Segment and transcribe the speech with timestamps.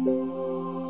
[0.00, 0.81] Oh.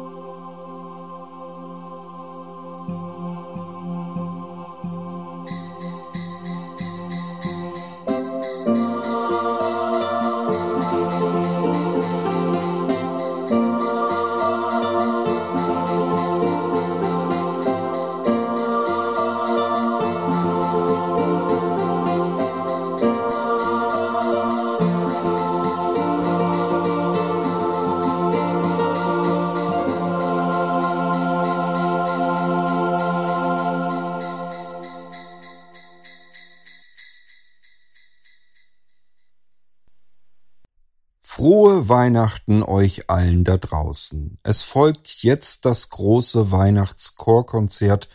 [41.92, 44.38] Weihnachten euch allen da draußen.
[44.42, 48.08] Es folgt jetzt das große Weihnachtschorkonzert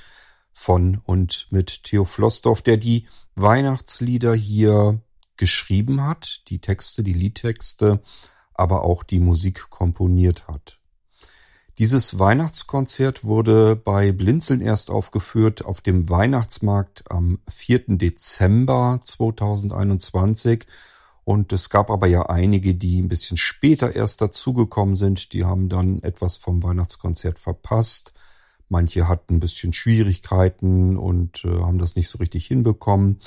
[0.52, 5.00] von und mit Theo Flossdorf, der die Weihnachtslieder hier
[5.36, 8.02] geschrieben hat, die Texte, die Liedtexte,
[8.56, 10.80] aber auch die Musik komponiert hat.
[11.78, 18.00] Dieses Weihnachtskonzert wurde bei Blinzeln erst aufgeführt auf dem Weihnachtsmarkt am 4.
[18.00, 20.66] Dezember 2021
[21.28, 25.34] und es gab aber ja einige, die ein bisschen später erst dazugekommen sind.
[25.34, 28.14] Die haben dann etwas vom Weihnachtskonzert verpasst.
[28.70, 33.20] Manche hatten ein bisschen Schwierigkeiten und äh, haben das nicht so richtig hinbekommen.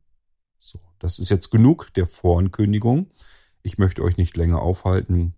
[0.58, 3.10] So, das ist jetzt genug der Vorankündigung.
[3.64, 5.34] Ich möchte euch nicht länger aufhalten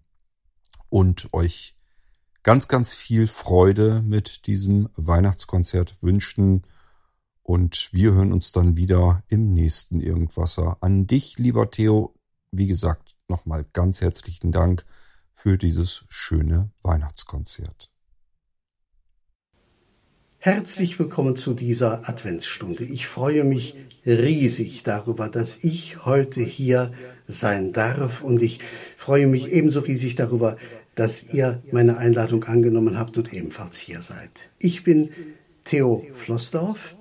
[0.90, 1.78] und euch
[2.44, 6.63] ganz, ganz viel Freude mit diesem Weihnachtskonzert wünschen.
[7.44, 10.78] Und wir hören uns dann wieder im nächsten Irgendwasser.
[10.81, 12.13] An dich, lieber Theo,
[12.51, 14.85] wie gesagt, nochmal ganz herzlichen Dank
[15.34, 17.93] für dieses schöne Weihnachtskonzert.
[20.46, 22.84] Herzlich willkommen zu dieser Adventsstunde.
[22.84, 26.92] Ich freue mich riesig darüber, dass ich heute hier
[27.30, 28.59] sein darf und ich
[28.98, 30.58] freue mich ebenso riesig darüber,
[30.96, 34.31] dass ihr meine Einladung angenommen habt und ebenfalls hier seid.
[34.59, 35.12] Ich bin
[35.64, 36.98] Theo Flossdorf.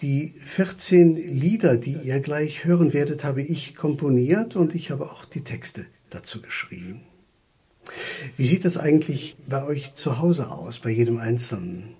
[0.00, 5.24] Die 14 Lieder, die ihr gleich hören werdet, habe ich komponiert und ich habe auch
[5.24, 7.02] die Texte dazu geschrieben.
[8.36, 11.94] Wie sieht das eigentlich bei euch zu Hause aus, bei jedem Einzelnen?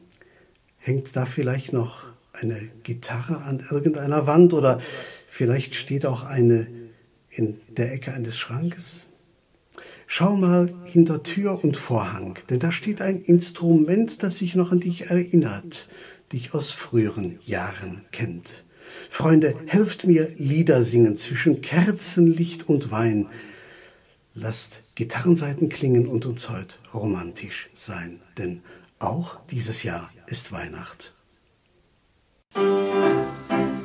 [0.86, 4.80] Hängt da vielleicht noch eine Gitarre an irgendeiner Wand oder
[5.26, 6.68] vielleicht steht auch eine
[7.28, 9.04] in der Ecke eines Schrankes?
[10.06, 14.78] Schau mal hinter Tür und Vorhang, denn da steht ein Instrument, das sich noch an
[14.78, 15.88] dich erinnert,
[16.32, 18.62] dich aus früheren Jahren kennt.
[19.10, 23.26] Freunde, helft mir Lieder singen zwischen Kerzenlicht und Wein.
[24.34, 28.62] Lasst Gitarrenseiten klingen und uns heute romantisch sein, denn
[28.98, 31.14] auch dieses Jahr ist Weihnacht.
[32.54, 33.75] Jesus,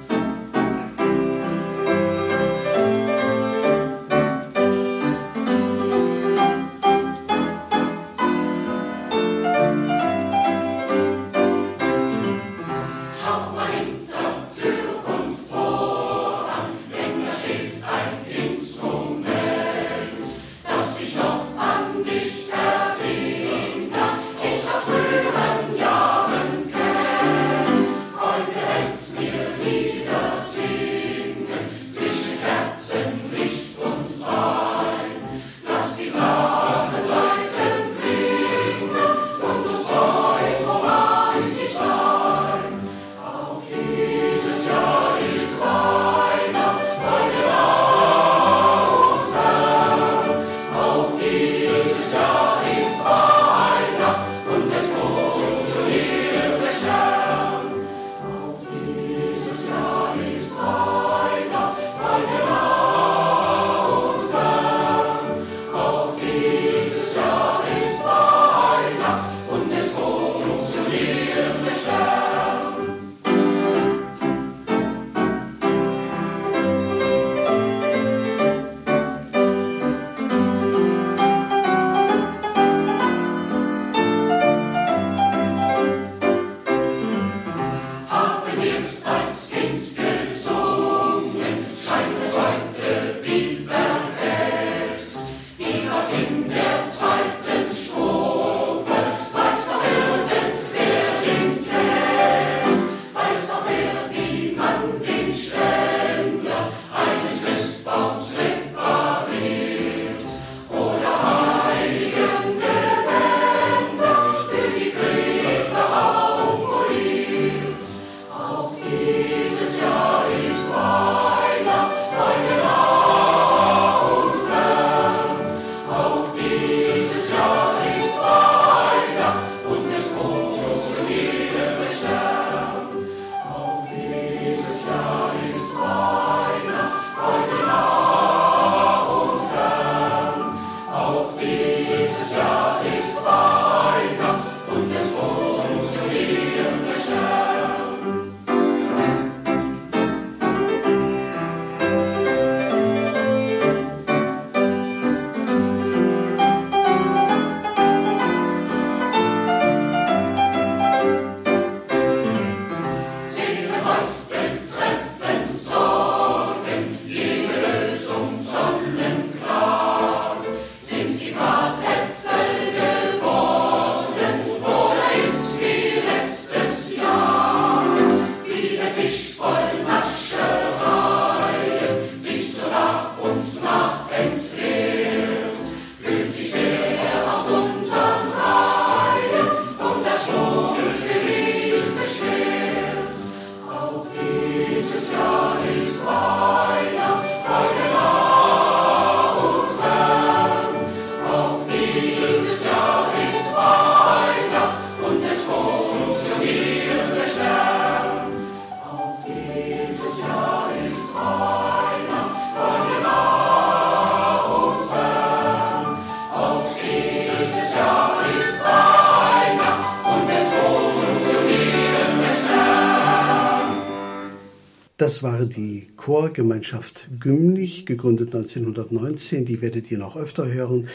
[225.12, 229.44] Das war die Chorgemeinschaft Gümlich, gegründet 1919.
[229.44, 230.88] Die werdet ihr noch öfter hören.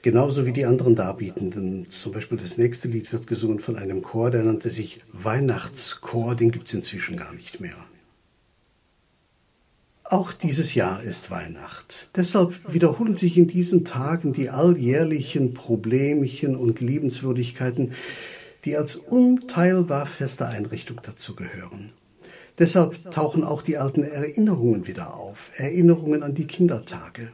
[0.00, 1.90] Genauso wie die anderen Darbietenden.
[1.90, 6.36] Zum Beispiel das nächste Lied wird gesungen von einem Chor, der nannte sich Weihnachtschor.
[6.36, 7.76] Den gibt es inzwischen gar nicht mehr.
[10.04, 12.08] Auch dieses Jahr ist Weihnacht.
[12.16, 17.92] Deshalb wiederholen sich in diesen Tagen die alljährlichen Problemchen und Liebenswürdigkeiten,
[18.64, 21.92] die als unteilbar feste Einrichtung dazugehören.
[22.60, 27.32] Deshalb tauchen auch die alten Erinnerungen wieder auf, Erinnerungen an die Kindertage.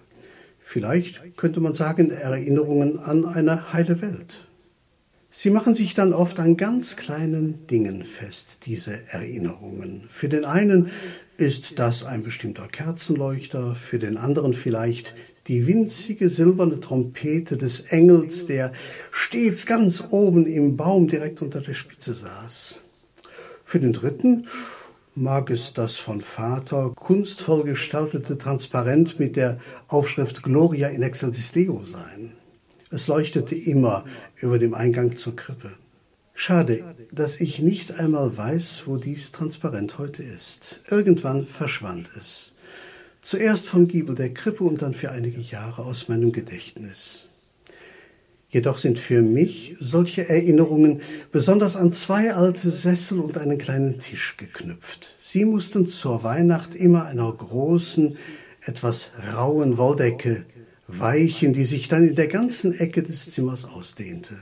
[0.60, 4.46] Vielleicht könnte man sagen Erinnerungen an eine heile Welt.
[5.28, 10.04] Sie machen sich dann oft an ganz kleinen Dingen fest, diese Erinnerungen.
[10.08, 10.92] Für den einen
[11.38, 15.12] ist das ein bestimmter Kerzenleuchter, für den anderen vielleicht
[15.48, 18.72] die winzige silberne Trompete des Engels, der
[19.10, 22.76] stets ganz oben im Baum direkt unter der Spitze saß.
[23.64, 24.46] Für den dritten
[25.16, 29.58] mag es das von Vater kunstvoll gestaltete Transparent mit der
[29.88, 32.32] Aufschrift Gloria in excelsis Deo sein.
[32.90, 34.04] Es leuchtete immer
[34.36, 35.72] über dem Eingang zur Krippe.
[36.34, 40.80] Schade, dass ich nicht einmal weiß, wo dies Transparent heute ist.
[40.90, 42.52] Irgendwann verschwand es.
[43.22, 47.25] Zuerst vom Giebel der Krippe und dann für einige Jahre aus meinem Gedächtnis.
[48.56, 54.38] Jedoch sind für mich solche Erinnerungen besonders an zwei alte Sessel und einen kleinen Tisch
[54.38, 55.14] geknüpft.
[55.18, 58.16] Sie mussten zur Weihnacht immer einer großen,
[58.62, 60.46] etwas rauen Wolldecke
[60.88, 64.36] weichen, die sich dann in der ganzen Ecke des Zimmers ausdehnte.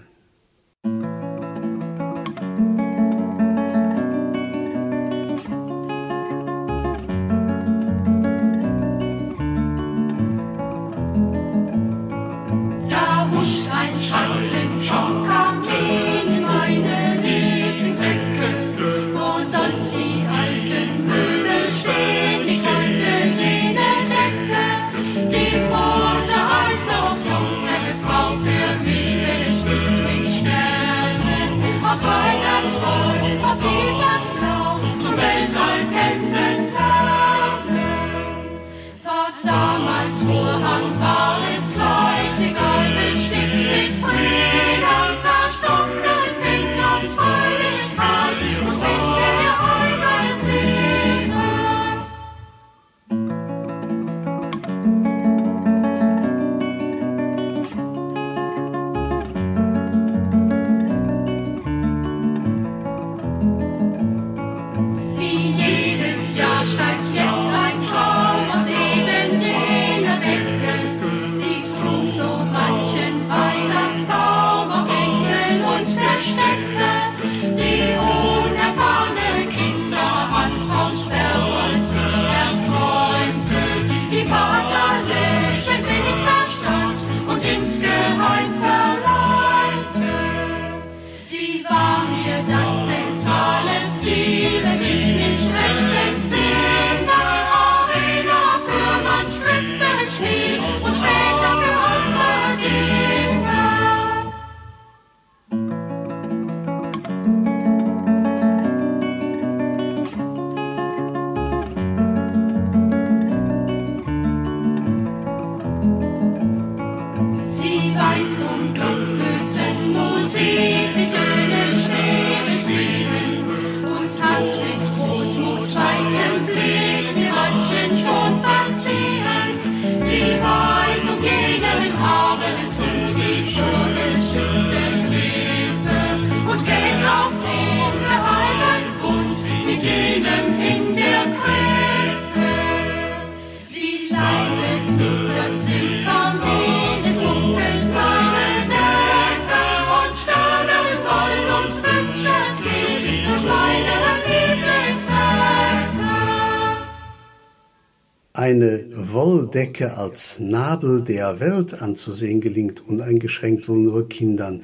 [159.64, 164.60] Wolldecke als Nabel der Welt anzusehen gelingt uneingeschränkt wohl nur Kindern.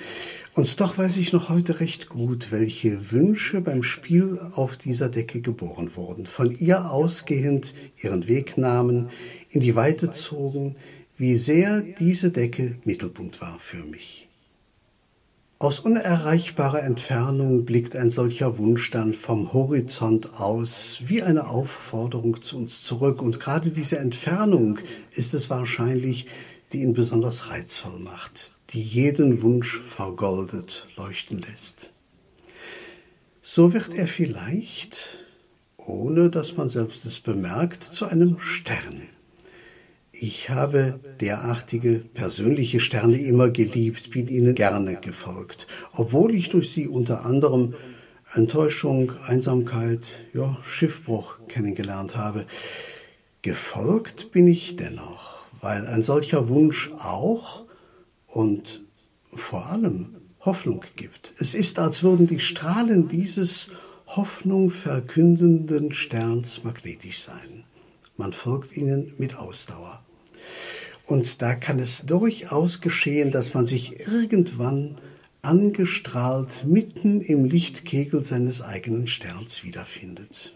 [0.55, 5.41] Und doch weiß ich noch heute recht gut, welche Wünsche beim Spiel auf dieser Decke
[5.41, 9.09] geboren wurden, von ihr ausgehend ihren Weg nahmen,
[9.49, 10.77] in die Weite zogen,
[11.17, 14.20] wie sehr diese Decke Mittelpunkt war für mich.
[15.63, 22.57] Aus unerreichbarer Entfernung blickt ein solcher Wunsch dann vom Horizont aus wie eine Aufforderung zu
[22.57, 24.79] uns zurück, und gerade diese Entfernung
[25.11, 26.25] ist es wahrscheinlich,
[26.73, 31.91] die ihn besonders reizvoll macht, die jeden Wunsch vergoldet leuchten lässt.
[33.43, 35.27] So wird er vielleicht,
[35.77, 39.11] ohne dass man selbst es bemerkt, zu einem Stern.
[40.23, 46.89] Ich habe derartige persönliche Sterne immer geliebt, bin ihnen gerne gefolgt, obwohl ich durch sie
[46.89, 47.73] unter anderem
[48.35, 50.03] Enttäuschung, Einsamkeit,
[50.35, 52.45] ja, Schiffbruch kennengelernt habe.
[53.41, 57.65] Gefolgt bin ich dennoch, weil ein solcher Wunsch auch
[58.27, 58.83] und
[59.35, 61.33] vor allem Hoffnung gibt.
[61.39, 63.71] Es ist, als würden die Strahlen dieses
[64.05, 67.65] Hoffnung verkündenden Sterns magnetisch sein.
[68.19, 70.03] Man folgt ihnen mit Ausdauer.
[71.07, 74.97] Und da kann es durchaus geschehen, dass man sich irgendwann
[75.43, 80.55] angestrahlt mitten im Lichtkegel seines eigenen Sterns wiederfindet.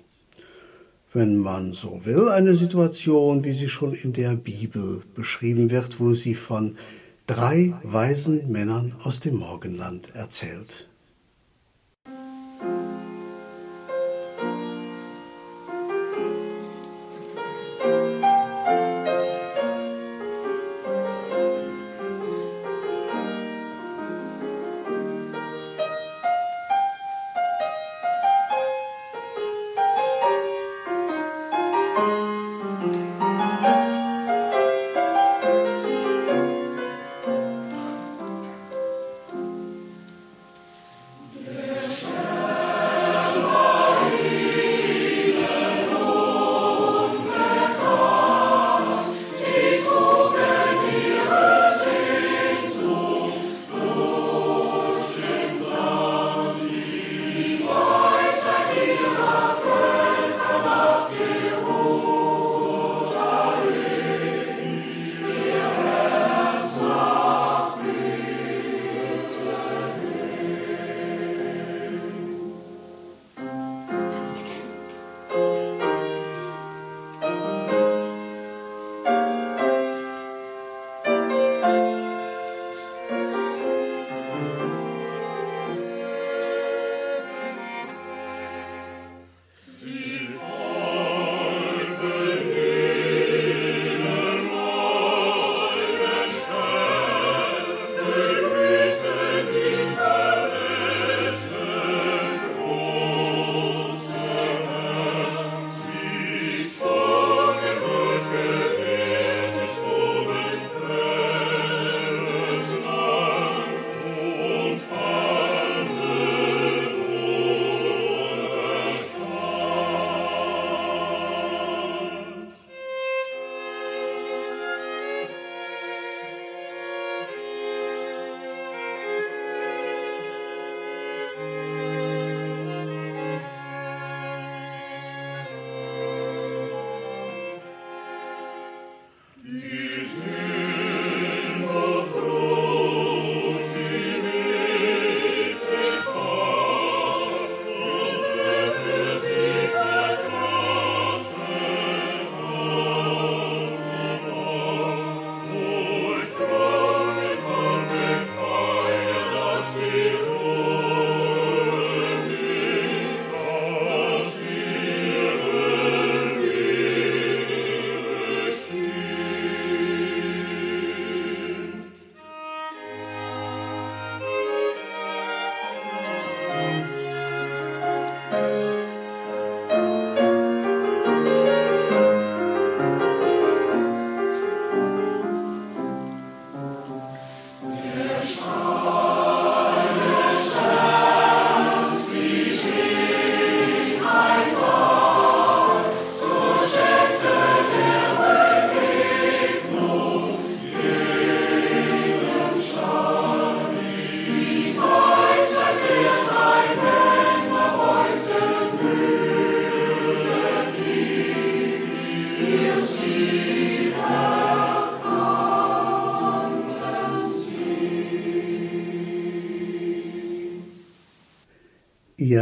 [1.13, 6.15] Wenn man so will, eine Situation, wie sie schon in der Bibel beschrieben wird, wo
[6.15, 6.77] sie von
[7.27, 10.89] drei weisen Männern aus dem Morgenland erzählt.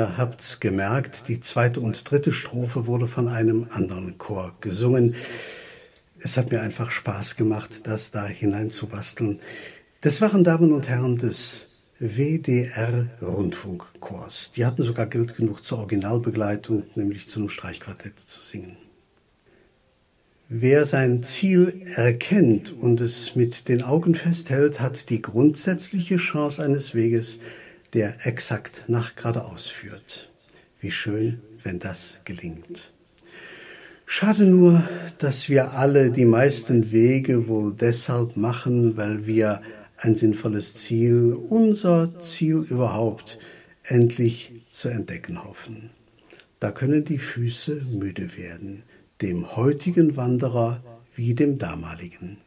[0.02, 5.14] Ihr habt's gemerkt, die zweite und dritte Strophe wurde von einem anderen Chor gesungen.
[6.18, 9.38] Es hat mir einfach Spaß gemacht, das da hineinzubasteln.
[10.00, 14.50] Das waren Damen und Herren des WDR Rundfunkchors.
[14.56, 18.76] Die hatten sogar Geld genug zur Originalbegleitung, nämlich zu einem Streichquartett zu singen.
[20.48, 26.92] Wer sein Ziel erkennt und es mit den Augen festhält, hat die grundsätzliche Chance eines
[26.92, 27.38] Weges,
[27.94, 30.30] der exakt nach geradeaus führt.
[30.80, 32.92] Wie schön, wenn das gelingt.
[34.06, 39.62] Schade nur, dass wir alle die meisten Wege wohl deshalb machen, weil wir
[39.96, 43.38] ein sinnvolles Ziel, unser Ziel überhaupt,
[43.84, 45.90] endlich zu entdecken hoffen.
[46.60, 48.82] Da können die Füße müde werden
[49.22, 50.82] dem heutigen Wanderer
[51.14, 52.38] wie dem damaligen.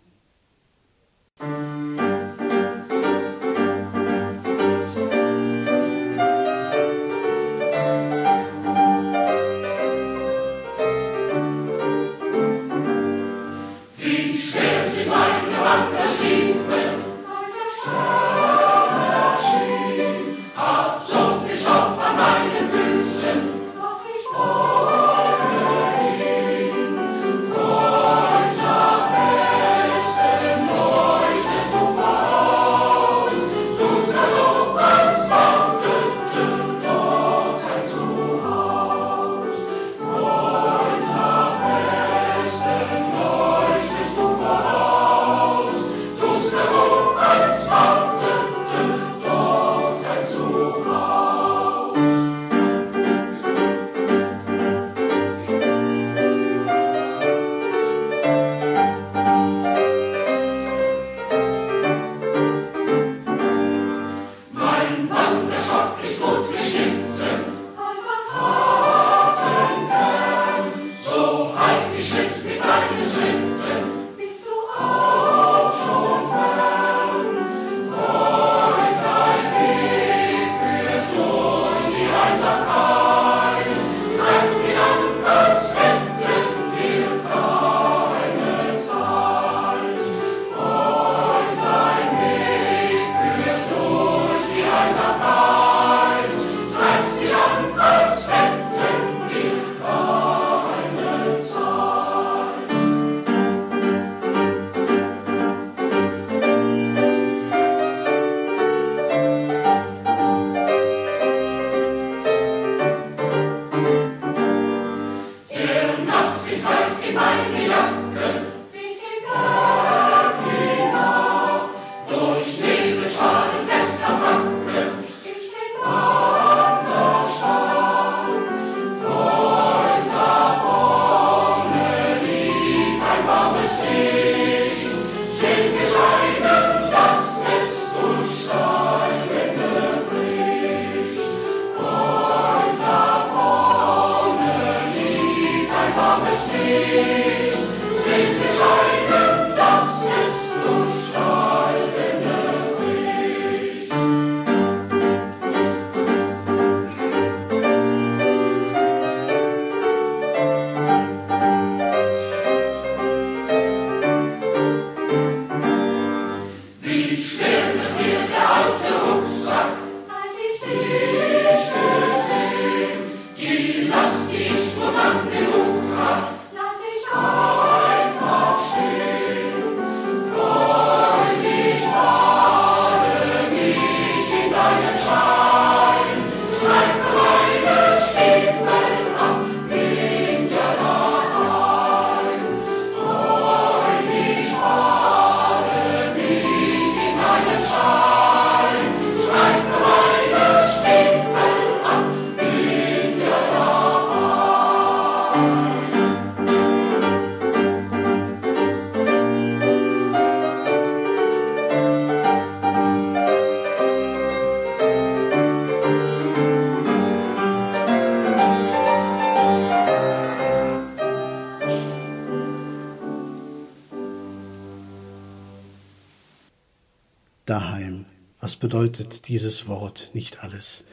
[228.96, 230.86] Bedeutet dieses Wort nicht alles.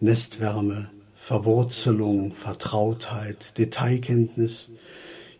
[0.00, 4.68] Nestwärme, Verwurzelung, Vertrautheit, Detailkenntnis,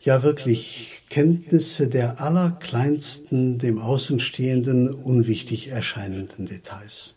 [0.00, 7.14] ja wirklich Kenntnisse der allerkleinsten, dem Außenstehenden unwichtig erscheinenden Details.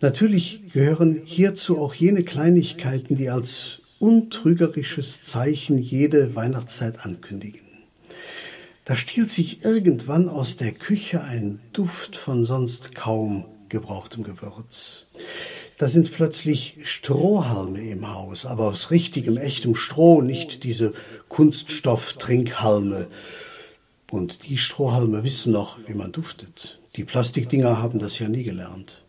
[0.00, 7.62] Natürlich gehören hierzu auch jene Kleinigkeiten, die als untrügerisches Zeichen jede Weihnachtszeit ankündigen.
[8.84, 15.04] Da stiehlt sich irgendwann aus der Küche ein Duft von sonst kaum gebrauchtem Gewürz.
[15.78, 20.92] Da sind plötzlich Strohhalme im Haus, aber aus richtigem, echtem Stroh, nicht diese
[21.28, 23.08] Kunststoff-Trinkhalme.
[24.10, 26.78] Und die Strohhalme wissen noch, wie man duftet.
[26.96, 29.02] Die Plastikdinger haben das ja nie gelernt.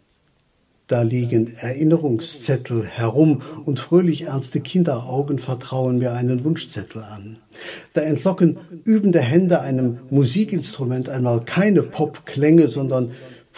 [0.87, 7.37] Da liegen Erinnerungszettel herum und fröhlich ernste Kinderaugen vertrauen mir einen Wunschzettel an.
[7.93, 13.13] Da entlocken übende Hände einem Musikinstrument einmal keine Popklänge, sondern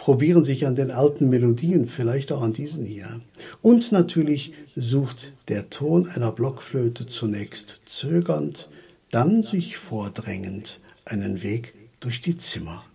[0.08, 3.20] probieren sich an den alten Melodien, vielleicht auch an diesen hier.
[3.62, 8.70] Und natürlich sucht der Ton einer Blockflöte zunächst zögernd,
[9.12, 12.86] dann sich vordrängend einen Weg durch die Zimmer.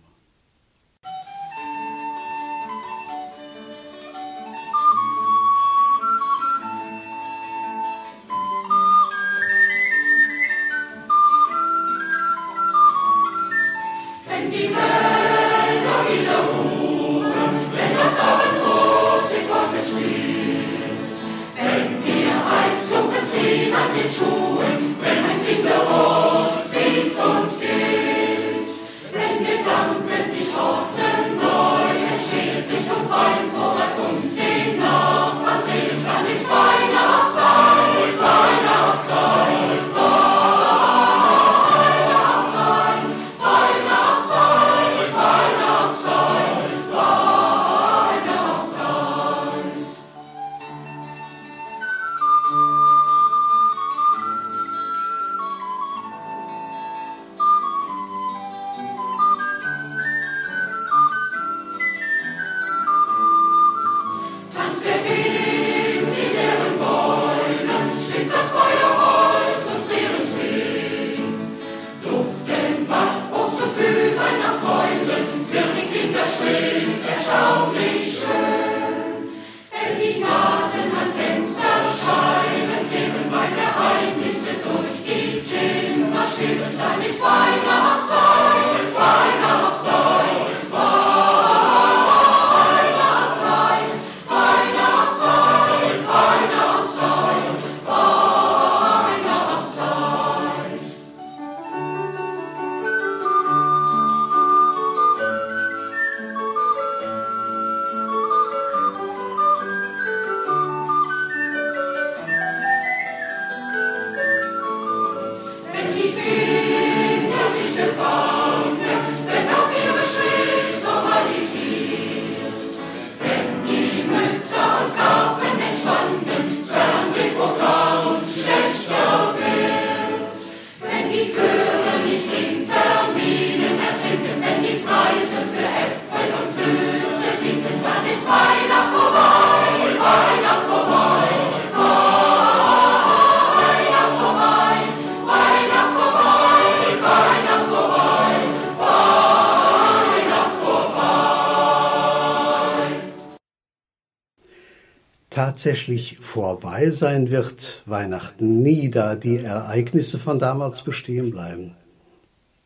[155.63, 161.73] Tatsächlich vorbei sein wird Weihnachten nie, da die Ereignisse von damals bestehen bleiben.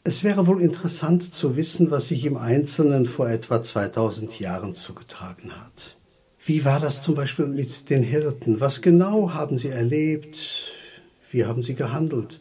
[0.03, 5.51] Es wäre wohl interessant zu wissen, was sich im Einzelnen vor etwa 2000 Jahren zugetragen
[5.51, 5.95] hat.
[6.43, 8.61] Wie war das zum Beispiel mit den Hirten?
[8.61, 10.39] Was genau haben sie erlebt?
[11.29, 12.39] Wie haben sie gehandelt?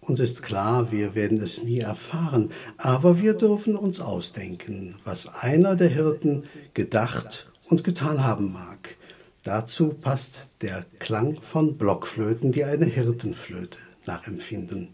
[0.00, 5.76] Uns ist klar, wir werden es nie erfahren, aber wir dürfen uns ausdenken, was einer
[5.76, 8.96] der Hirten gedacht und getan haben mag.
[9.42, 14.88] Dazu passt der Klang von Blockflöten, die eine Hirtenflöte nachempfinden.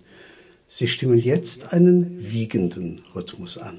[0.68, 3.78] Sie stimmen jetzt einen wiegenden Rhythmus an.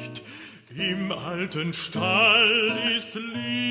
[0.81, 3.70] im alten Stall ist Licht.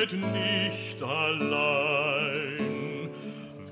[0.00, 2.60] seid nicht allein.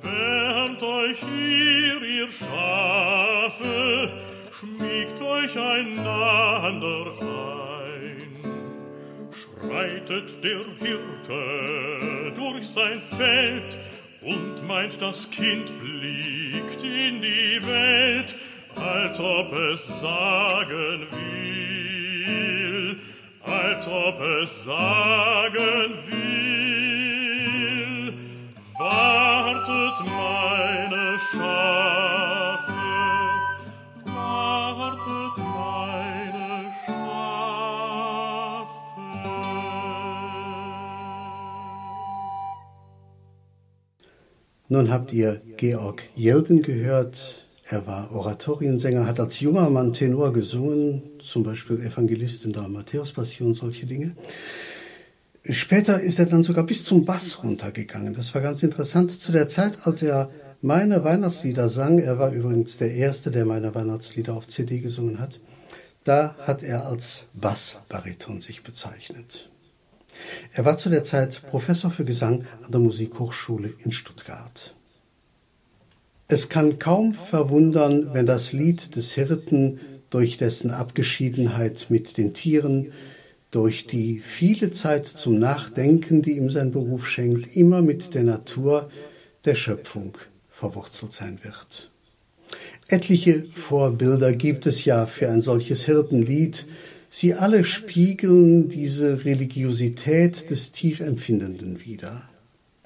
[0.02, 4.12] Wärmt euch hier, ihr Schafe,
[4.52, 8.26] schmiegt euch einander ein.
[9.32, 13.78] Schreitet der Hirte durch sein Feld
[14.20, 18.36] und meint, das Kind blickt in die Welt,
[18.76, 21.57] als ob es sagen will,
[23.48, 27.48] als ob es sagen will,
[28.78, 32.72] wartet meine Schafe,
[34.04, 36.48] wartet meine
[36.84, 36.98] Schafe.
[44.68, 51.02] Nun habt ihr Georg Jelden gehört, er war Oratoriensänger, hat als junger Mann Tenor gesungen,
[51.30, 54.16] zum Beispiel Evangelist in der Matthäus-Passion, solche Dinge.
[55.44, 58.14] Später ist er dann sogar bis zum Bass runtergegangen.
[58.14, 59.12] Das war ganz interessant.
[59.12, 63.74] Zu der Zeit, als er meine Weihnachtslieder sang, er war übrigens der Erste, der meine
[63.74, 65.40] Weihnachtslieder auf CD gesungen hat,
[66.04, 69.50] da hat er als Bassbariton sich bezeichnet.
[70.52, 74.74] Er war zu der Zeit Professor für Gesang an der Musikhochschule in Stuttgart.
[76.26, 82.92] Es kann kaum verwundern, wenn das Lied des Hirten durch dessen Abgeschiedenheit mit den Tieren,
[83.50, 88.90] durch die viele Zeit zum Nachdenken, die ihm sein Beruf schenkt, immer mit der Natur
[89.44, 90.16] der Schöpfung
[90.50, 91.90] verwurzelt sein wird.
[92.88, 96.66] Etliche Vorbilder gibt es ja für ein solches Hirtenlied.
[97.10, 102.28] Sie alle spiegeln diese Religiosität des Tiefempfindenden wider.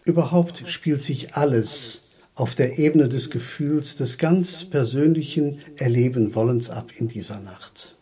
[0.05, 2.02] Überhaupt spielt sich alles
[2.35, 7.95] auf der Ebene des Gefühls, des ganz persönlichen Erleben Wollens ab in dieser Nacht.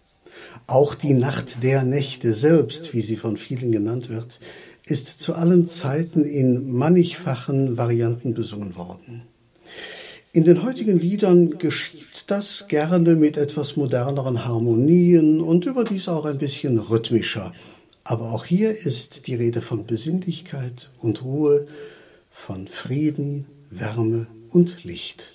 [0.67, 4.39] Auch die Nacht der Nächte selbst, wie sie von vielen genannt wird,
[4.85, 9.23] ist zu allen Zeiten in mannigfachen Varianten besungen worden.
[10.33, 16.39] In den heutigen Liedern geschieht das gerne mit etwas moderneren Harmonien und überdies auch ein
[16.39, 17.53] bisschen rhythmischer.
[18.05, 21.67] Aber auch hier ist die Rede von Besinnlichkeit und Ruhe,
[22.31, 25.33] von Frieden, Wärme und Licht.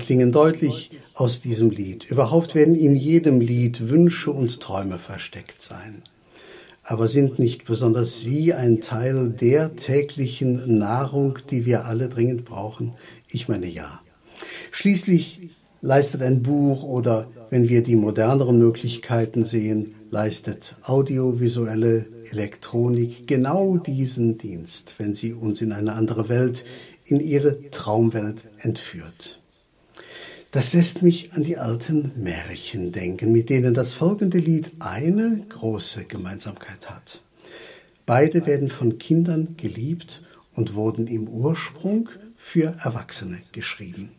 [0.00, 2.10] Erklingen deutlich aus diesem Lied.
[2.10, 6.02] Überhaupt werden in jedem Lied Wünsche und Träume versteckt sein.
[6.82, 12.94] Aber sind nicht besonders Sie ein Teil der täglichen Nahrung, die wir alle dringend brauchen?
[13.28, 14.00] Ich meine ja.
[14.70, 15.50] Schließlich
[15.82, 24.38] leistet ein Buch oder, wenn wir die moderneren Möglichkeiten sehen, leistet audiovisuelle Elektronik genau diesen
[24.38, 26.64] Dienst, wenn sie uns in eine andere Welt,
[27.04, 29.39] in ihre Traumwelt entführt.
[30.52, 36.06] Das lässt mich an die alten Märchen denken, mit denen das folgende Lied eine große
[36.06, 37.22] Gemeinsamkeit hat.
[38.04, 40.22] Beide werden von Kindern geliebt
[40.56, 44.10] und wurden im Ursprung für Erwachsene geschrieben.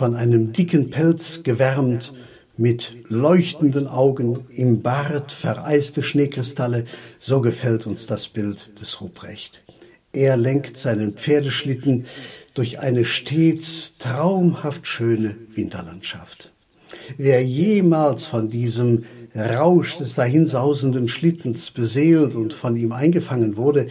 [0.00, 2.14] Von einem dicken Pelz gewärmt,
[2.56, 6.86] mit leuchtenden Augen, im Bart vereiste Schneekristalle,
[7.18, 9.60] so gefällt uns das Bild des Ruprecht.
[10.14, 12.06] Er lenkt seinen Pferdeschlitten
[12.54, 16.50] durch eine stets traumhaft schöne Winterlandschaft.
[17.18, 19.04] Wer jemals von diesem
[19.36, 23.88] Rausch des dahinsausenden Schlittens beseelt und von ihm eingefangen wurde,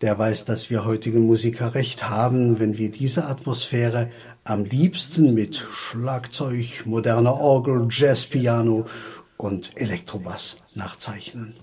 [0.00, 4.10] der weiß, dass wir heutigen Musiker recht haben, wenn wir diese Atmosphäre
[4.46, 8.86] am liebsten mit Schlagzeug, moderner Orgel, Jazzpiano
[9.36, 11.54] und Elektrobass nachzeichnen.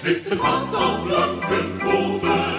[0.00, 2.49] Schlittenfahrt auf Blankenhofe und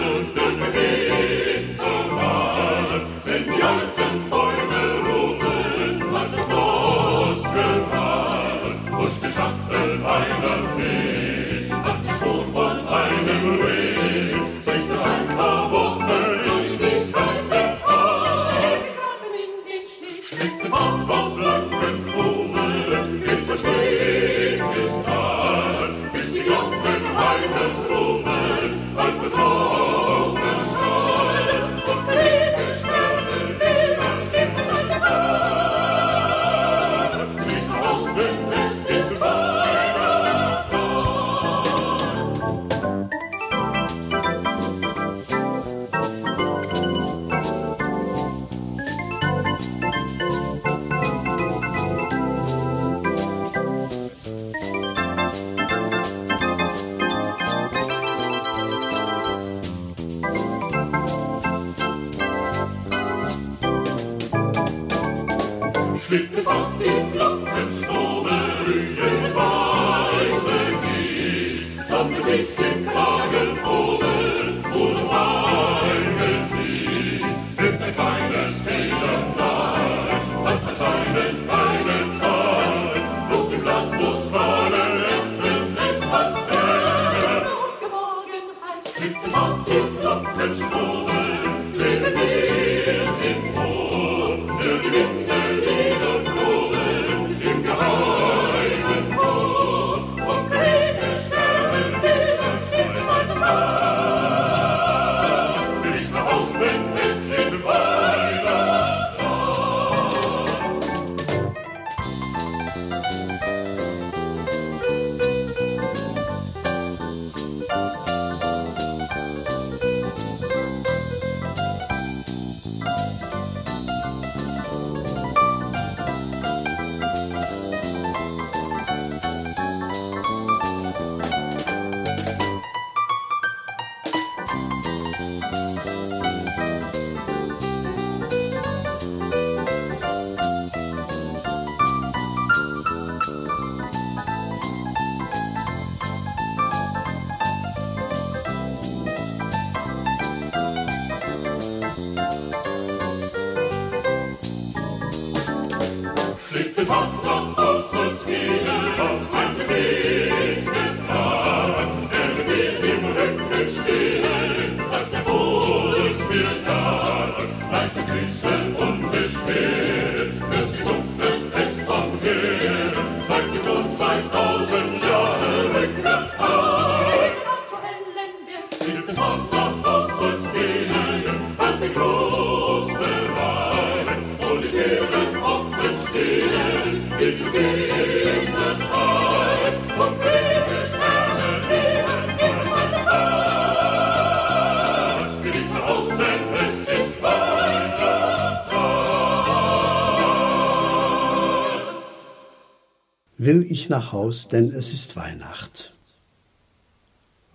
[203.82, 205.94] ich nach Haus, denn es ist Weihnacht.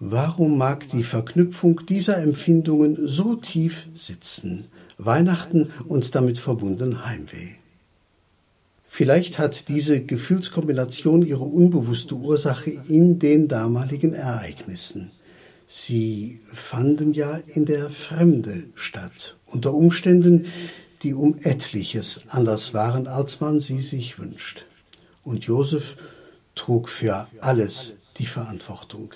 [0.00, 4.64] Warum mag die Verknüpfung dieser Empfindungen so tief sitzen?
[4.98, 7.52] Weihnachten und damit verbunden Heimweh.
[8.88, 15.10] Vielleicht hat diese Gefühlskombination ihre unbewusste Ursache in den damaligen Ereignissen.
[15.66, 20.46] Sie fanden ja in der Fremde statt, unter Umständen,
[21.02, 24.64] die um etliches anders waren, als man sie sich wünscht
[25.26, 25.96] und Josef
[26.56, 29.12] trug für alles die Verantwortung.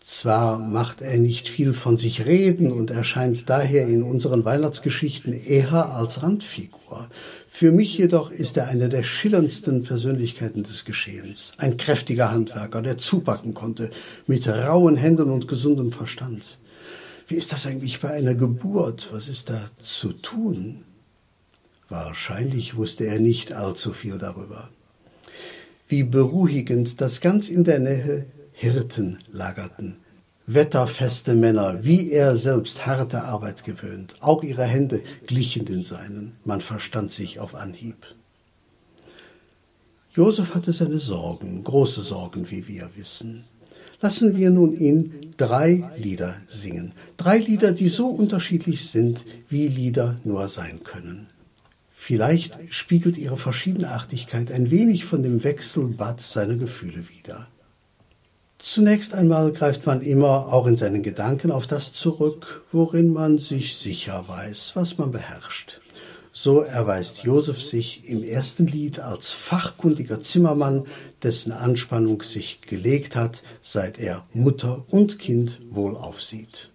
[0.00, 5.94] Zwar macht er nicht viel von sich reden und erscheint daher in unseren Weihnachtsgeschichten eher
[5.94, 7.08] als Randfigur.
[7.48, 11.52] Für mich jedoch ist er eine der schillerndsten Persönlichkeiten des Geschehens.
[11.56, 13.90] Ein kräftiger Handwerker, der zupacken konnte,
[14.26, 16.58] mit rauen Händen und gesundem Verstand.
[17.26, 19.08] Wie ist das eigentlich bei einer Geburt?
[19.10, 20.82] Was ist da zu tun?
[21.88, 24.68] Wahrscheinlich wusste er nicht allzu viel darüber.
[25.88, 29.96] Wie beruhigend, dass ganz in der Nähe Hirten lagerten,
[30.46, 34.14] wetterfeste Männer, wie er selbst harte Arbeit gewöhnt.
[34.20, 36.32] Auch ihre Hände glichen den seinen.
[36.44, 37.96] Man verstand sich auf Anhieb.
[40.14, 43.44] Josef hatte seine Sorgen, große Sorgen, wie wir wissen.
[44.00, 46.92] Lassen wir nun ihn drei Lieder singen.
[47.16, 51.26] Drei Lieder, die so unterschiedlich sind, wie Lieder nur sein können.
[52.06, 57.48] Vielleicht spiegelt ihre Verschiedenartigkeit ein wenig von dem Wechselbad seiner Gefühle wider.
[58.58, 63.78] Zunächst einmal greift man immer auch in seinen Gedanken auf das zurück, worin man sich
[63.78, 65.80] sicher weiß, was man beherrscht.
[66.30, 70.84] So erweist Josef sich im ersten Lied als fachkundiger Zimmermann,
[71.22, 76.68] dessen Anspannung sich gelegt hat, seit er Mutter und Kind wohl aufsieht.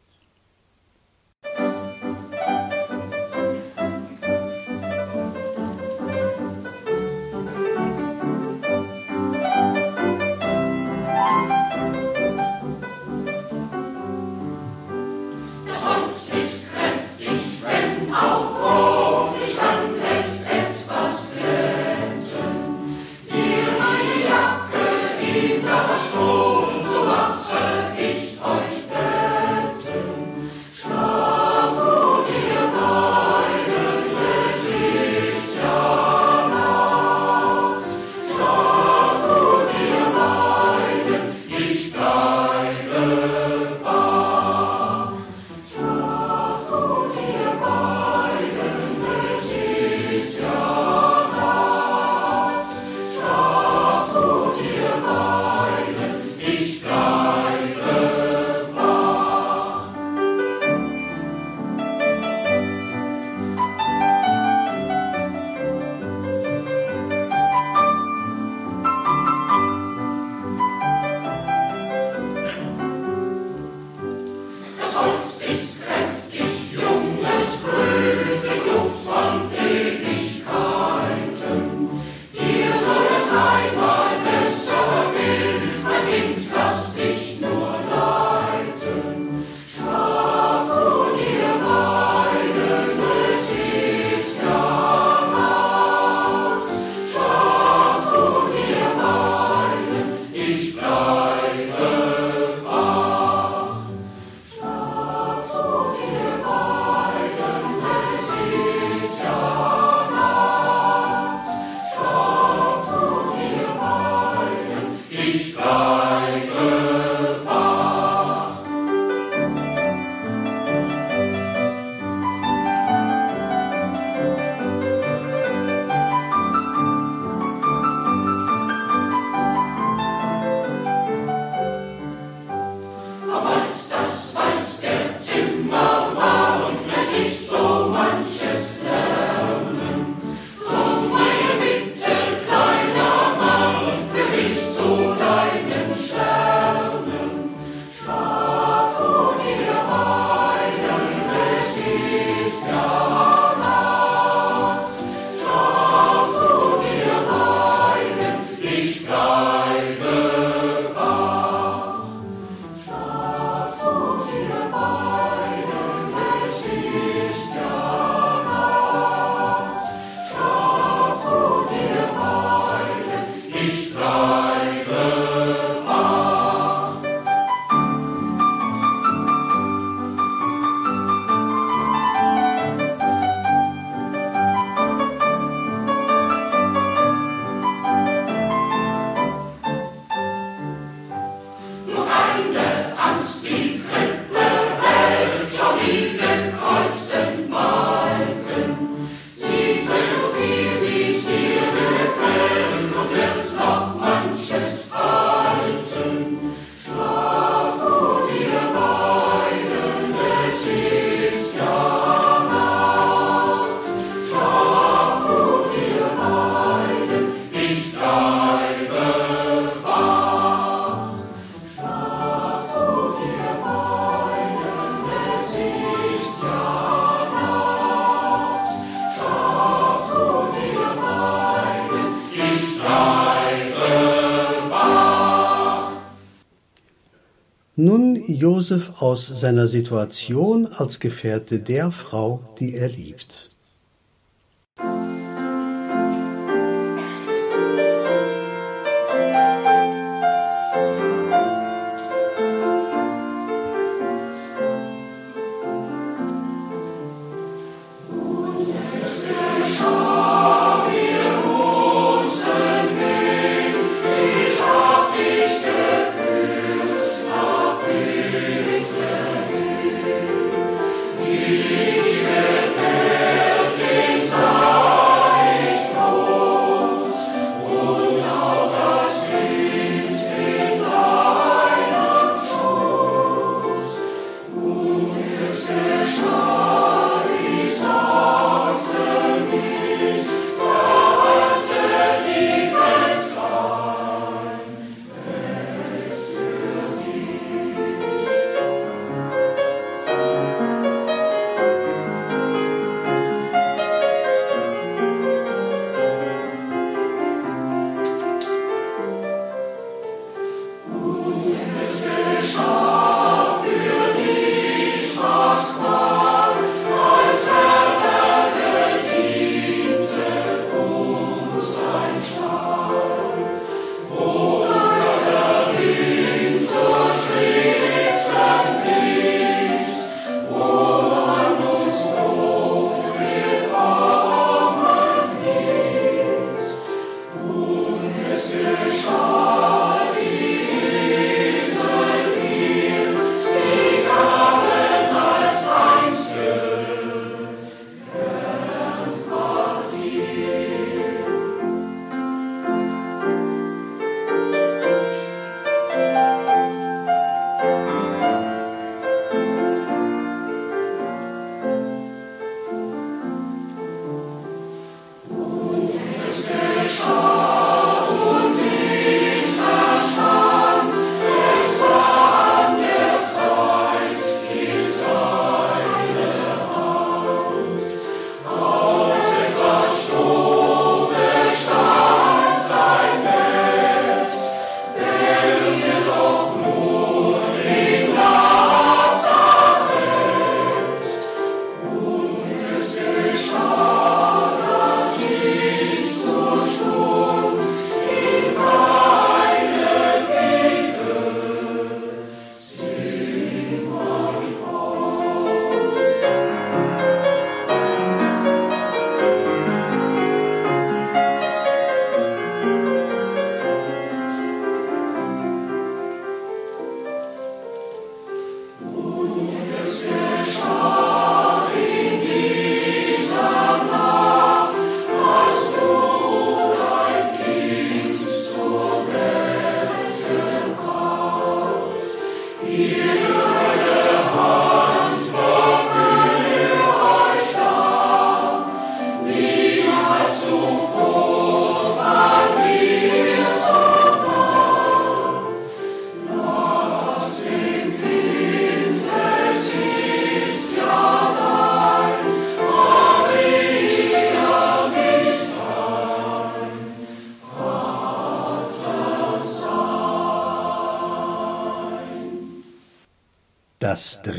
[239.02, 243.49] Aus seiner Situation als Gefährte der Frau, die er liebt.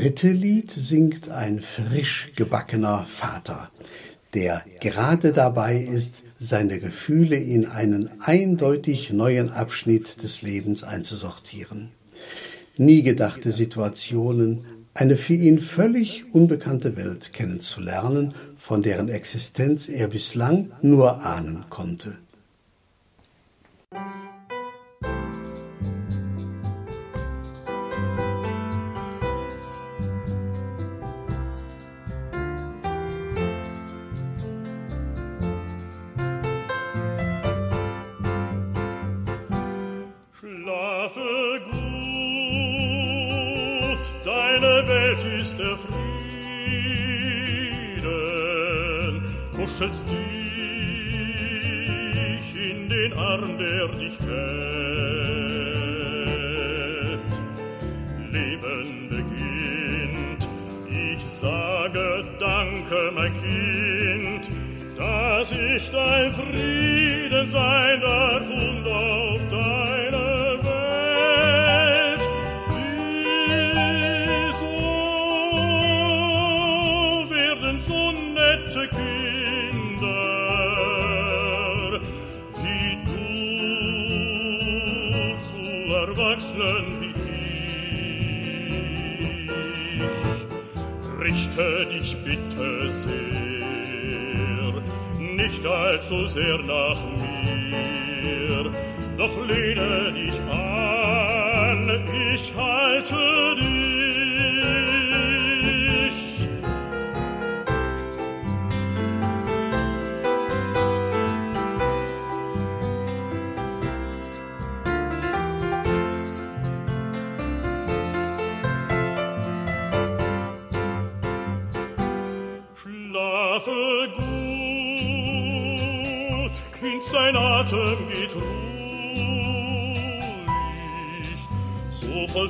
[0.01, 3.69] Dritte Lied singt ein frisch gebackener Vater,
[4.33, 11.89] der gerade dabei ist, seine Gefühle in einen eindeutig neuen Abschnitt des Lebens einzusortieren.
[12.77, 20.71] Nie gedachte Situationen, eine für ihn völlig unbekannte Welt kennenzulernen, von deren Existenz er bislang
[20.81, 22.17] nur ahnen konnte.
[53.01, 55.51] Den Arm, der dich hält.
[58.31, 60.47] Leben beginnt,
[60.87, 64.49] ich sage Danke, mein Kind,
[64.97, 69.30] dass ich dein Frieden sein darf und auf
[95.61, 98.71] nicht allzu sehr nach mir,
[99.17, 100.70] doch lehne dich an,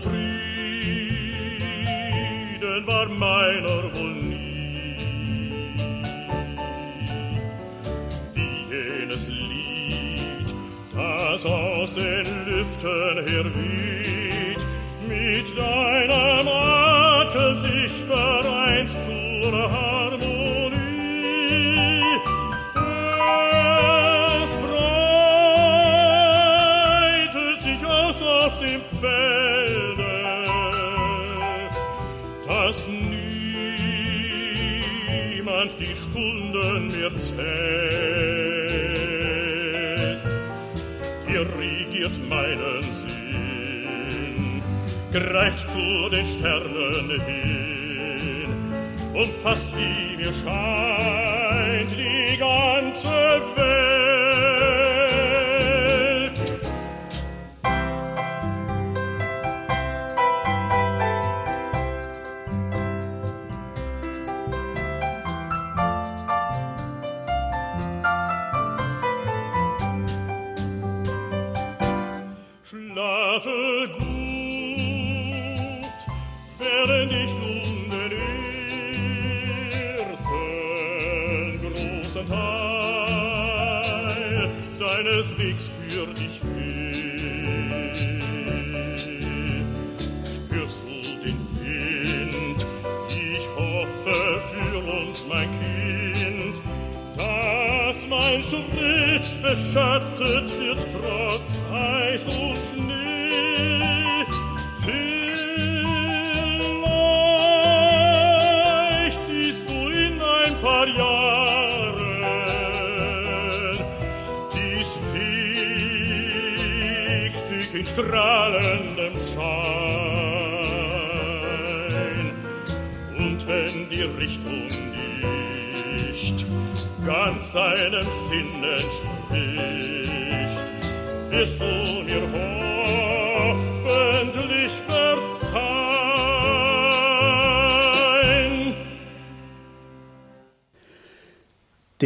[0.03, 0.30] so voll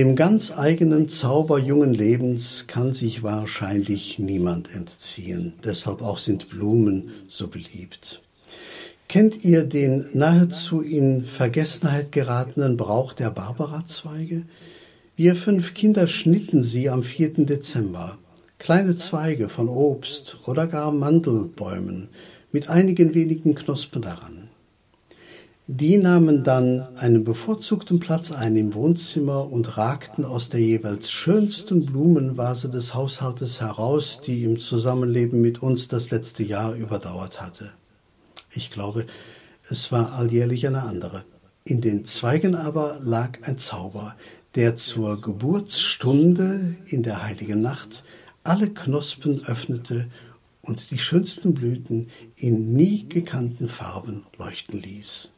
[0.05, 5.53] Dem ganz eigenen Zauber jungen Lebens kann sich wahrscheinlich niemand entziehen.
[5.63, 8.21] Deshalb auch sind Blumen so beliebt.
[9.09, 14.43] Kennt ihr den nahezu in Vergessenheit geratenen Brauch der Barbarazweige?
[15.15, 17.43] Wir fünf Kinder schnitten sie am 4.
[17.45, 18.19] Dezember.
[18.59, 22.09] Kleine Zweige von Obst oder gar Mandelbäumen
[22.51, 24.44] mit einigen wenigen Knospen daran.
[25.67, 31.87] Die nahmen dann einen bevorzugten Platz ein im Wohnzimmer und ragten aus der jeweils schönsten
[31.87, 37.71] Blumenvase des Haushaltes heraus, die im Zusammenleben mit uns das letzte Jahr überdauert hatte.
[38.51, 39.07] Ich glaube,
[39.67, 41.25] es war alljährlich eine andere.
[41.63, 44.15] In den Zweigen aber lag ein Zauber,
[44.53, 48.03] der zur Geburtsstunde in der heiligen Nacht
[48.43, 50.11] alle Knospen öffnete
[50.61, 55.31] und die schönsten Blüten in nie gekannten Farben leuchten ließ.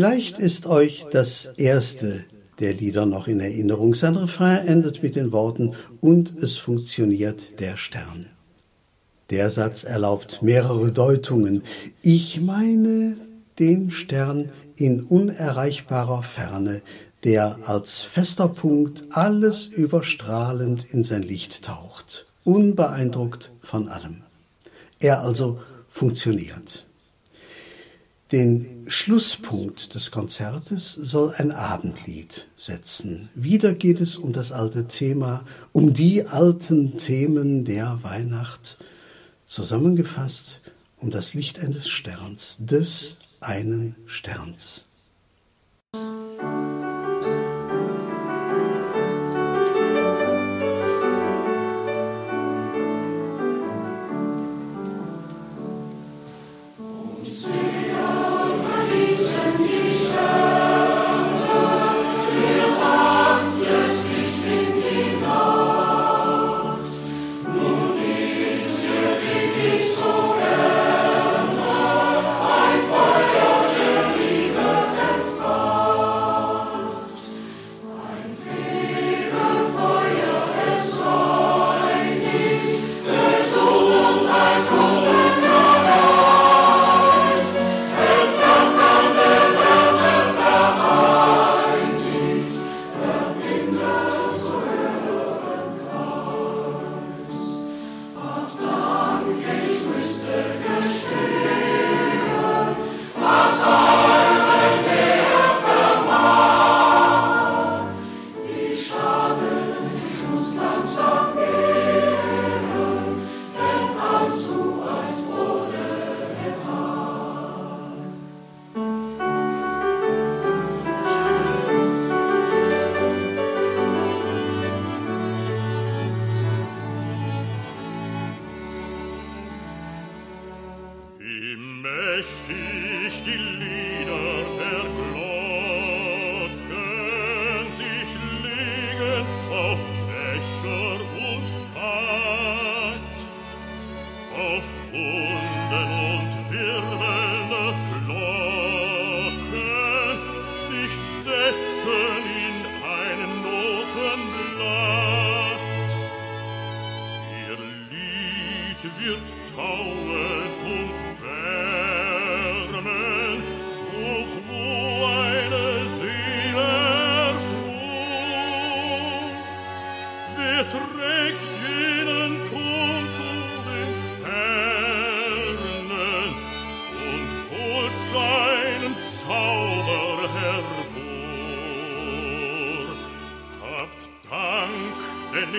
[0.00, 2.24] Vielleicht ist euch das erste
[2.58, 3.94] der Lieder noch in Erinnerung.
[3.94, 8.24] Sein Refrain endet mit den Worten und es funktioniert der Stern.
[9.28, 11.64] Der Satz erlaubt mehrere Deutungen.
[12.00, 13.18] Ich meine
[13.58, 16.80] den Stern in unerreichbarer Ferne,
[17.22, 24.22] der als fester Punkt alles überstrahlend in sein Licht taucht, unbeeindruckt von allem.
[24.98, 26.86] Er also funktioniert.
[28.32, 33.28] Den Schlusspunkt des Konzertes soll ein Abendlied setzen.
[33.34, 38.78] Wieder geht es um das alte Thema, um die alten Themen der Weihnacht,
[39.46, 40.60] zusammengefasst
[40.96, 44.84] um das Licht eines Sterns, des einen Sterns.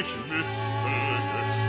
[0.02, 1.61] ich müsste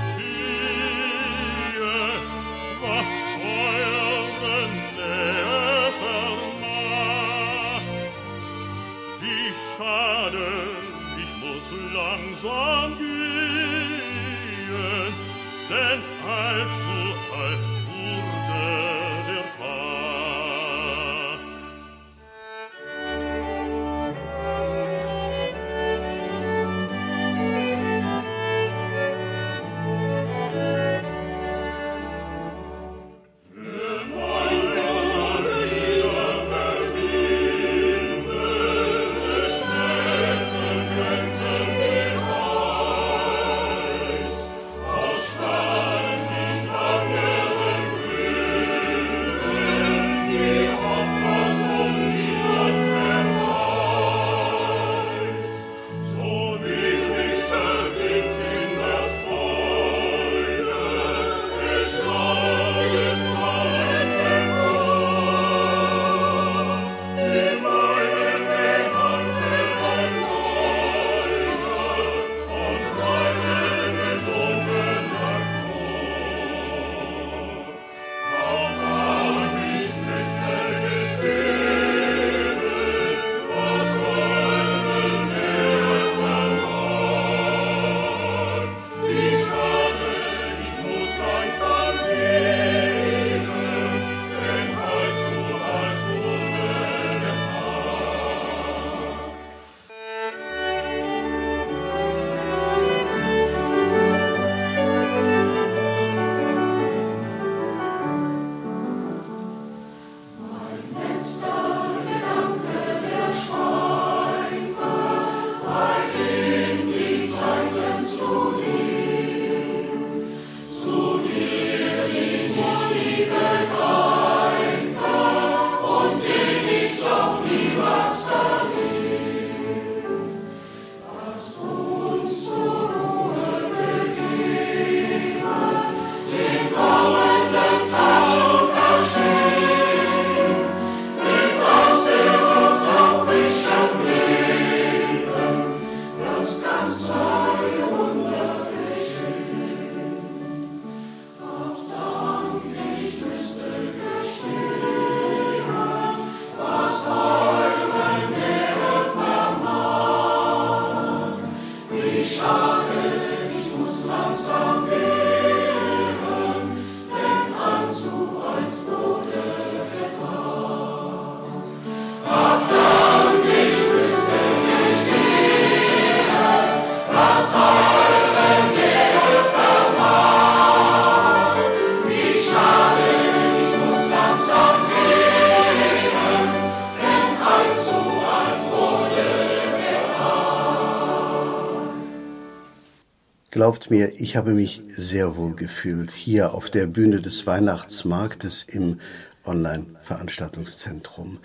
[193.73, 199.01] Glaubt mir, ich habe mich sehr wohl gefühlt hier auf der Bühne des Weihnachtsmarktes im
[199.47, 201.39] Online-Veranstaltungszentrum.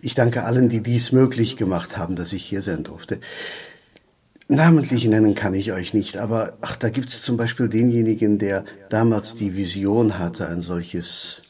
[0.00, 3.18] Ich danke allen, die dies möglich gemacht haben, dass ich hier sein durfte.
[4.46, 9.34] Namentlich nennen kann ich euch nicht, aber ach, da gibt's zum Beispiel denjenigen, der damals
[9.34, 11.42] die Vision hatte, ein solches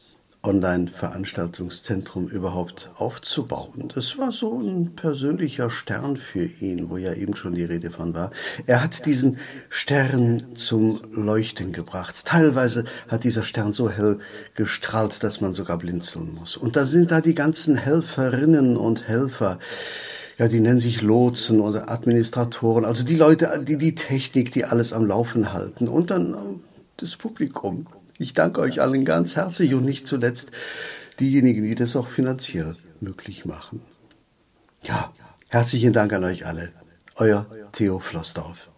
[0.45, 3.91] Online-Veranstaltungszentrum überhaupt aufzubauen.
[3.95, 8.15] Das war so ein persönlicher Stern für ihn, wo ja eben schon die Rede von
[8.15, 8.31] war.
[8.67, 9.39] Er hat diesen
[9.71, 12.25] Stern zum Leuchten gebracht.
[12.25, 14.19] Teilweise hat dieser Stern so hell
[14.55, 16.57] gestrahlt, dass man sogar blinzeln muss.
[16.57, 19.59] Und da sind da die ganzen Helferinnen und Helfer,
[20.39, 24.93] ja, die nennen sich Lotsen oder Administratoren, also die Leute, die die Technik, die alles
[24.93, 26.61] am Laufen halten und dann ähm,
[26.97, 27.87] das Publikum.
[28.19, 30.51] Ich danke euch allen ganz herzlich und nicht zuletzt
[31.21, 33.83] diejenigen, die das auch finanziell möglich machen.
[34.83, 35.13] Ja,
[35.49, 36.73] herzlichen Dank an euch alle.
[37.17, 38.69] Euer Theo Flossdorf.